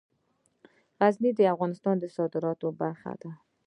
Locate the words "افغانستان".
1.53-1.95